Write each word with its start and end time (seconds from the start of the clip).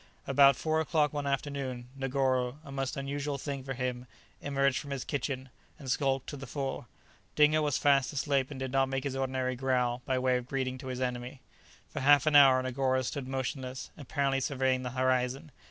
About 0.25 0.55
four 0.55 0.79
o'clock 0.79 1.13
one 1.13 1.27
afternoon, 1.27 1.87
Negoro 1.95 2.57
(a 2.65 2.71
most 2.71 2.97
unusual 2.97 3.37
thing 3.37 3.63
for 3.63 3.75
him) 3.75 4.07
emerged 4.41 4.79
from 4.79 4.89
his 4.89 5.03
kitchen, 5.03 5.49
and 5.77 5.91
skulked 5.91 6.27
to 6.29 6.35
the 6.37 6.47
fore. 6.47 6.87
Dingo 7.35 7.61
was 7.61 7.77
fast 7.77 8.11
asleep, 8.11 8.49
and 8.49 8.59
did 8.59 8.71
not 8.71 8.89
make 8.89 9.03
his 9.03 9.15
ordinary 9.15 9.55
growl 9.55 10.01
by 10.07 10.17
way 10.17 10.37
of 10.37 10.47
greeting 10.47 10.79
to 10.79 10.87
his 10.87 11.01
enemy. 11.01 11.39
For 11.91 11.99
half 11.99 12.25
an 12.25 12.35
hour 12.35 12.63
Negoro 12.63 13.03
stood 13.03 13.27
motionless, 13.27 13.91
apparently 13.95 14.39
surveying 14.39 14.81
the 14.81 14.89
horizon. 14.89 15.51